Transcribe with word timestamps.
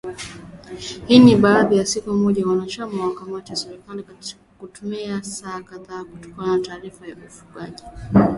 Hii 1.07 1.19
ni 1.19 1.35
baada 1.35 1.75
ya 1.75 1.85
siku 1.85 2.13
moja 2.13 2.47
wanachama 2.47 3.03
wa 3.05 3.15
kamati 3.15 3.51
ya 3.51 3.55
sheria 3.55 3.79
kutumia 4.59 5.23
saa 5.23 5.61
kadhaa 5.61 6.03
kutoa 6.03 6.59
taarifa 6.59 7.05
za 7.07 7.13
ufunguzi 7.13 7.83